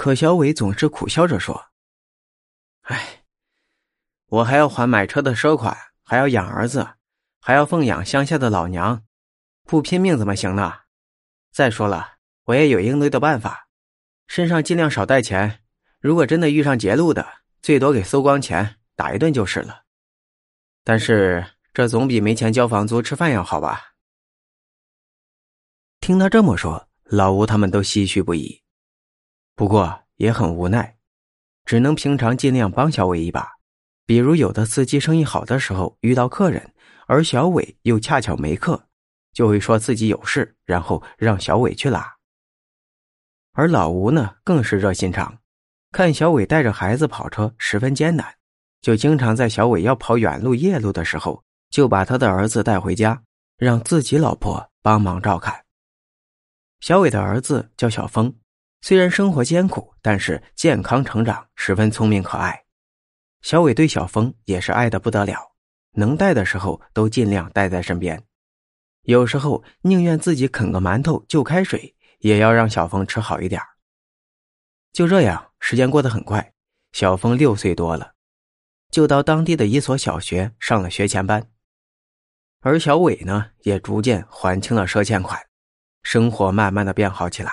[0.00, 1.72] 可小伟总是苦笑着说
[2.88, 3.22] ：“哎，
[4.28, 6.94] 我还要还买车的车款，还要养儿子，
[7.38, 9.04] 还要奉养乡下的老娘，
[9.64, 10.72] 不拼命怎么行呢？
[11.52, 13.68] 再说了，我也有应对的办法，
[14.26, 15.62] 身上尽量少带钱。
[15.98, 19.82] 如果真的遇上劫路的，最多给搜光钱，打一顿就是了。
[20.82, 21.44] 但是
[21.74, 23.92] 这总比没钱交房租吃饭要好吧？”
[26.00, 28.62] 听他这么说，老吴他们都唏嘘不已。
[29.60, 30.96] 不过也很无奈，
[31.66, 33.46] 只能平常尽量帮小伟一把。
[34.06, 36.72] 比如有的司机生意好的时候遇到客人，
[37.06, 38.82] 而小伟又恰巧没客，
[39.34, 42.10] 就会说自己有事，然后让小伟去拉。
[43.52, 45.36] 而老吴呢，更是热心肠，
[45.92, 48.34] 看小伟带着孩子跑车十分艰难，
[48.80, 53.22] 就经常在小伟要跑远路夜路的时候，就把他的儿子带回家，
[53.58, 55.54] 让自己老婆帮忙照看。
[56.80, 58.34] 小伟的儿子叫小峰。
[58.82, 62.64] 虽然生活艰苦，但是健康成长，十分聪明可爱。
[63.42, 65.52] 小伟对小峰也是爱的不得了，
[65.92, 68.22] 能带的时候都尽量带在身边，
[69.02, 73.60] 有时候宁愿自己啃个馒头就开水，也要让小峰吃好一点。
[74.92, 76.52] 就这样，时间过得很快，
[76.92, 78.14] 小峰六岁多了，
[78.90, 81.48] 就到当地的一所小学上了学前班，
[82.60, 85.38] 而小伟呢，也逐渐还清了赊欠款，
[86.02, 87.52] 生活慢慢的变好起来。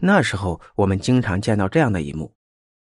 [0.00, 2.34] 那时候，我们经常见到这样的一幕：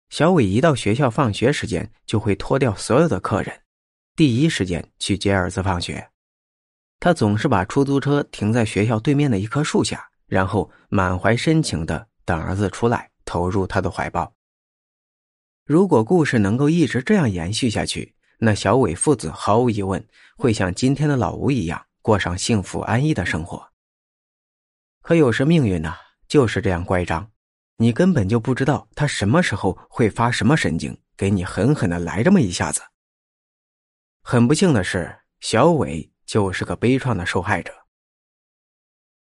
[0.10, 3.62] 小伟一到学校放学时间，就会脱掉所有的客人，
[4.16, 6.10] 第一时间去接儿子放学。
[7.00, 14.34] 他总是把出租车停在学校对面的一棵树下，然后满怀深情的等儿子出来，投入他的怀抱。
[15.66, 20.06] 如果故事能够一直这样延续下去，那小伟父子毫无疑问
[20.38, 23.72] 会像今天的老吴一样，过上幸福安逸的生活。
[25.02, 25.94] 可有时命运呢？
[26.28, 27.32] 就是这样乖张，
[27.78, 32.82] 你根本就不知道他什么时候会发什么神经，给你狠狠的来这么一下子。
[34.22, 37.74] 很不幸的是，小伟就是个悲怆的受害者。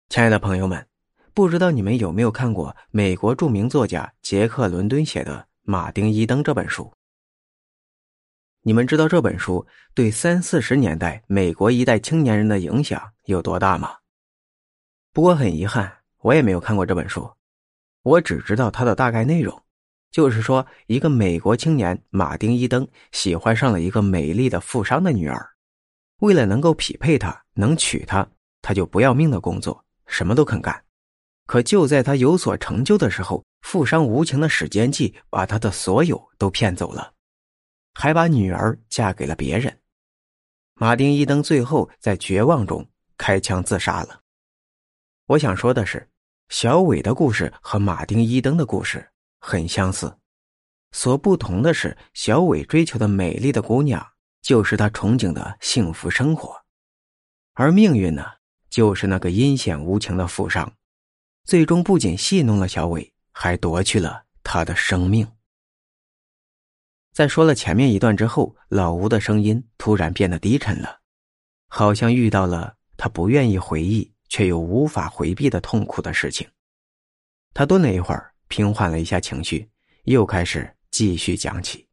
[0.08, 0.88] 亲爱的朋友们，
[1.34, 6.92] 不知道你们有没有看过美国著名作家杰克·伦敦写的《马丁·伊登》这本书？
[8.62, 13.98] 你们知道这本书对三四十年代美国一代青年人的影响有多大吗？
[15.12, 15.97] 不过很遗憾。
[16.20, 17.30] 我也没有看过这本书，
[18.02, 19.62] 我只知道它的大概内容，
[20.10, 25.50] 就是说一个美国青年马丁·伊登喜欢上了一个美丽的富商的女儿，
[26.20, 28.28] 为了能够匹配她，能娶她，
[28.60, 30.84] 他就不要命的工作，什么都肯干。
[31.46, 37.14] 可就在他有所成就的时候，富商无情的使奸计，把他的所有都骗走了，
[37.94, 39.80] 还把女儿嫁给了别人。
[40.74, 42.86] 马丁·伊登最后在绝望中
[43.16, 44.20] 开枪自杀了。
[45.26, 46.07] 我想说的是，
[46.48, 50.18] 小伟的故事和马丁·伊登的故事很相似，
[50.92, 54.04] 所不同的是，小伟追求的美丽的姑娘
[54.40, 56.64] 就是他憧憬的幸福生活，
[57.52, 58.24] 而命运呢，
[58.70, 60.72] 就是那个阴险无情的富商，
[61.44, 65.30] 最终不仅戏弄了小伟，还夺去了他的生命。
[67.12, 71.00] 在说了前面一段之后，老吴的声音突然变得低沉了，
[71.68, 74.14] 好像遇到了他不愿意回忆。
[74.28, 76.48] 却又无法回避的痛苦的事情。
[77.54, 79.68] 他顿了一会儿，平缓了一下情绪，
[80.04, 81.88] 又开始继续讲起。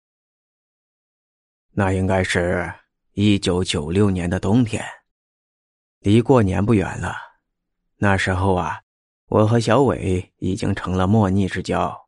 [1.72, 2.74] 那应该是
[3.14, 4.84] 一九九六年的冬天，
[6.00, 7.16] 离过年不远了。
[7.98, 8.82] 那时候啊，
[9.28, 12.08] 我和小伟已经成了莫逆之交，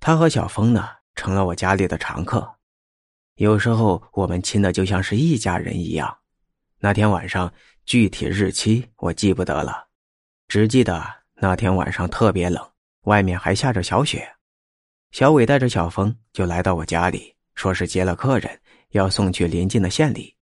[0.00, 2.56] 他和小峰呢，成了我家里的常客。
[3.36, 6.18] 有时候我们亲的就像是一家人一样。
[6.78, 7.52] 那天晚上。
[7.88, 9.88] 具体日期我记不得了，
[10.46, 11.02] 只记得
[11.36, 12.62] 那天晚上特别冷，
[13.04, 14.30] 外面还下着小雪。
[15.10, 20.36] 小伟带着小峰就来到我家里，说是接了客人，要送去临近的县里，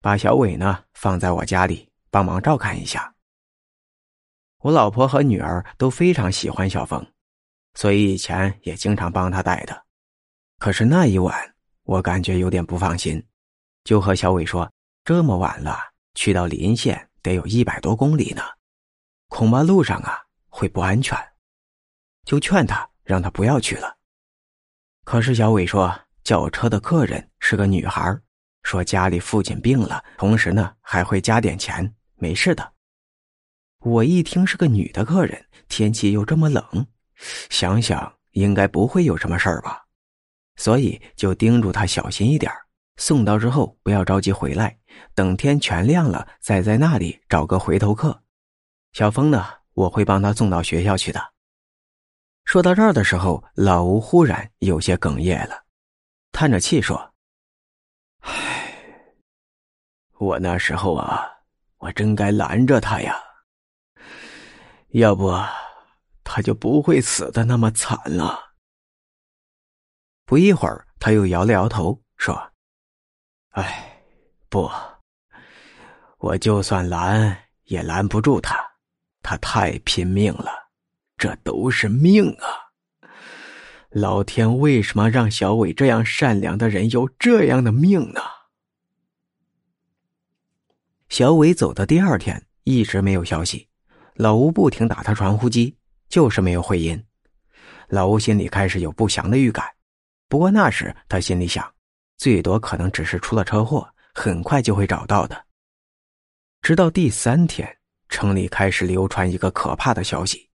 [0.00, 3.12] 把小伟呢放在我家里帮忙照看一下。
[4.58, 7.04] 我老婆和女儿都非常喜欢小峰，
[7.74, 9.84] 所以以前也经常帮他带的。
[10.60, 11.36] 可是那一晚，
[11.82, 13.20] 我感觉有点不放心，
[13.82, 14.70] 就和小伟说
[15.16, 15.78] ：“这么晚了。”
[16.14, 18.42] 去到临县得有一百多公里呢，
[19.28, 21.16] 恐怕路上啊会不安全，
[22.24, 23.96] 就劝他让他不要去了。
[25.04, 28.18] 可是小伟说叫车的客人是个女孩，
[28.64, 32.72] 说家里父亲病了，同时呢还会加点钱，没事的。
[33.78, 36.86] 我一听是个女的客人，天气又这么冷，
[37.48, 39.86] 想想应该不会有什么事儿吧，
[40.56, 42.52] 所以就叮嘱他小心一点
[42.98, 44.78] 送到之后不要着急回来。
[45.14, 48.22] 等天全亮了，再在那里找个回头客。
[48.92, 51.32] 小峰呢，我会帮他送到学校去的。
[52.44, 55.64] 说到这儿的时候，老吴忽然有些哽咽了，
[56.32, 57.14] 叹着气说
[58.20, 58.74] ：“唉，
[60.18, 61.28] 我那时候啊，
[61.76, 63.16] 我真该拦着他呀，
[64.88, 65.32] 要不
[66.24, 68.54] 他就不会死的那么惨了。”
[70.24, 72.47] 不一会儿，他又摇了摇头说
[73.50, 74.02] ：“唉，
[74.48, 74.70] 不，
[76.18, 78.56] 我就算拦也拦不住他，
[79.22, 80.50] 他太拼命了，
[81.16, 82.46] 这都是命啊！
[83.90, 88.20] 老天为什么让小伟这样善良的人有这样的命呢？”
[91.08, 93.66] 小伟走的第二天一直没有消息，
[94.14, 95.74] 老吴不停打他传呼机，
[96.08, 97.02] 就是没有回音。
[97.88, 99.66] 老吴心里开始有不祥的预感。
[100.28, 101.66] 不过那时他心里想，
[102.18, 105.46] 最多可能只是出了车祸，很快就会找到的。
[106.60, 107.78] 直到第三天，
[108.08, 110.50] 城里开始流传一个可怕的消息，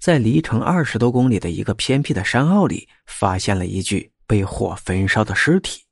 [0.00, 5.86] 在离城二十多公里的一个偏僻的山坳里，发现了一具被火焚烧的尸体，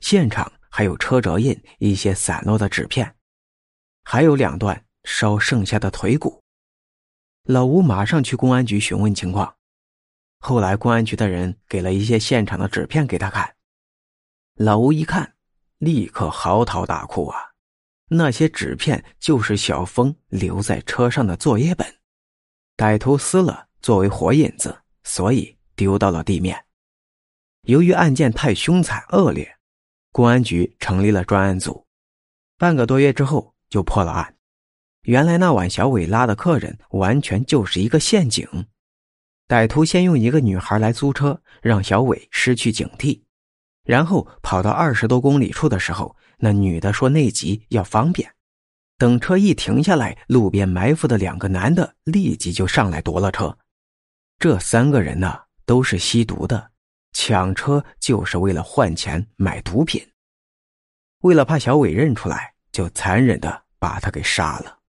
[0.00, 3.14] 现场还有车辙印、一些散落的纸片，
[4.02, 6.42] 还有两段烧剩下的腿骨。
[7.44, 9.54] 老吴马上去公安局询问情况。
[10.40, 13.54] 后来，公安局的人给了一些现场的纸片给他看，
[14.60, 15.34] 老吴一看，
[15.78, 17.38] 立刻嚎啕大哭啊！
[18.08, 21.86] 那些纸片就是小峰留在车上的作业本，
[22.76, 26.64] 歹徒撕了作为火引子，所以丢到了地面。
[27.68, 29.48] 由于案件太凶残恶劣，
[30.10, 31.86] 公安局成立了专案组，
[32.56, 34.34] 半个多月之后就破了案。
[35.02, 38.66] 原来那晚小伟拉的客人完全就是一个陷阱。
[39.46, 43.22] 歹徒先用一个女孩来租车，让小伟失去警惕，
[43.88, 48.30] 然后跑到二十多公里处的时候，那女的说内急要方便。
[48.98, 53.56] 等车一停下来，路边埋伏的两个男的立即就上来夺了车。
[54.38, 56.70] 这三个人呢，都是吸毒的，
[57.12, 60.06] 抢车就是为了换钱买毒品。
[61.22, 64.80] 为了怕小伟认出来，就残忍的把他给杀了。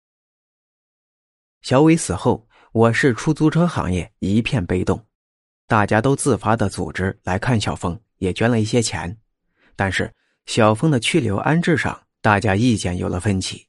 [1.63, 2.49] 小伟死后。
[2.73, 5.03] 我市出租车行业一片悲动，
[5.67, 9.17] 大家都自发的组织来看小峰，也捐了一些钱。
[9.75, 10.13] 但是
[10.47, 13.67] 小峰的去留安置上，大家意见有了分歧。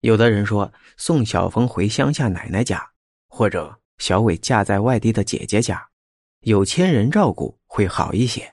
[0.00, 2.90] 有的人说送小峰回乡下奶奶家，
[3.28, 5.88] 或者小伟嫁在外地的姐姐家，
[6.40, 8.52] 有亲人照顾会好一些。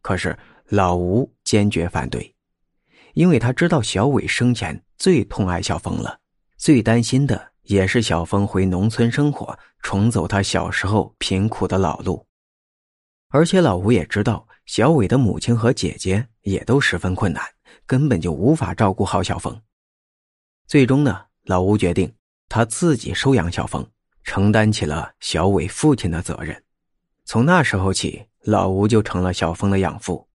[0.00, 0.36] 可是
[0.66, 2.34] 老吴坚决反对，
[3.14, 6.18] 因为他知道小伟生前最痛爱小峰了，
[6.56, 7.52] 最担心的。
[7.66, 12.26] 也是小峰回农村生活，重走他小时候贫苦的老路。
[13.34, 17.42] 而且老吴也知道，小伟的母亲和姐姐也都十分困难，
[17.86, 19.58] 根本就无法照顾好小峰。
[20.66, 22.12] 最终呢，老吴决定
[22.46, 23.88] 他自己收养小峰，
[24.22, 26.62] 承担起了小伟父亲的责任。
[27.24, 30.28] 从那时候起，老吴就成了小峰的养父。